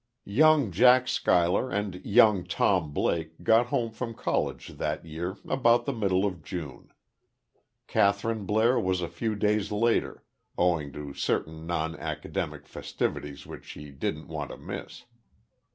[0.25, 5.93] Young Jack Schuyler and young Tom Blake got home from college that year about the
[5.93, 6.91] middle of June.
[7.87, 10.23] Kathryn Blair was a few days later,
[10.57, 15.03] owing to certain nonacademic festivities which she didn't want to miss.